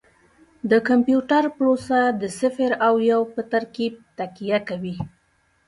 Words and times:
د 0.71 0.73
کمپیوټر 0.89 1.43
پروسه 1.57 1.99
د 2.21 2.23
صفر 2.39 2.71
او 2.87 2.93
یو 3.11 3.21
په 3.33 3.41
ترکیب 3.51 3.93
تکیه 4.17 4.59
کوي. 4.69 4.95